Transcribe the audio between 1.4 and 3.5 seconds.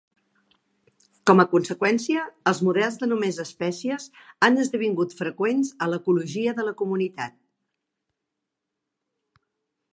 a conseqüència, els models de només